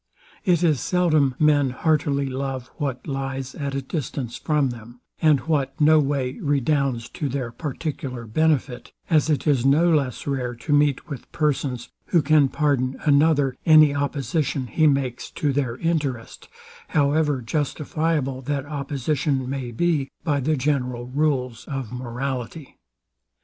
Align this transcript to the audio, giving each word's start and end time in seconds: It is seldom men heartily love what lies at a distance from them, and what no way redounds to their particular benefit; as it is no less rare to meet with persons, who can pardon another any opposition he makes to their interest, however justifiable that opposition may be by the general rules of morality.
It 0.45 0.63
is 0.63 0.81
seldom 0.81 1.35
men 1.37 1.69
heartily 1.69 2.25
love 2.25 2.71
what 2.77 3.05
lies 3.05 3.53
at 3.53 3.75
a 3.75 3.83
distance 3.83 4.35
from 4.35 4.71
them, 4.71 4.99
and 5.21 5.41
what 5.41 5.79
no 5.79 5.99
way 5.99 6.39
redounds 6.39 7.07
to 7.09 7.29
their 7.29 7.51
particular 7.51 8.25
benefit; 8.25 8.93
as 9.11 9.29
it 9.29 9.45
is 9.45 9.63
no 9.63 9.93
less 9.93 10.25
rare 10.25 10.55
to 10.55 10.73
meet 10.73 11.07
with 11.07 11.31
persons, 11.31 11.89
who 12.07 12.23
can 12.23 12.49
pardon 12.49 12.97
another 13.01 13.55
any 13.63 13.93
opposition 13.93 14.65
he 14.65 14.87
makes 14.87 15.29
to 15.29 15.53
their 15.53 15.77
interest, 15.77 16.47
however 16.87 17.39
justifiable 17.39 18.41
that 18.41 18.65
opposition 18.65 19.47
may 19.47 19.69
be 19.69 20.09
by 20.23 20.39
the 20.39 20.57
general 20.57 21.05
rules 21.13 21.65
of 21.65 21.91
morality. 21.91 22.75